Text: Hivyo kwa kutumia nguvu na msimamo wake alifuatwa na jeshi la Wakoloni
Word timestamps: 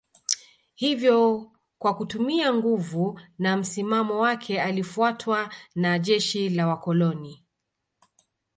Hivyo 0.73 1.51
kwa 1.77 1.93
kutumia 1.93 2.53
nguvu 2.53 3.19
na 3.39 3.57
msimamo 3.57 4.19
wake 4.19 4.61
alifuatwa 4.61 5.53
na 5.75 5.99
jeshi 5.99 6.49
la 6.49 6.67
Wakoloni 6.67 7.45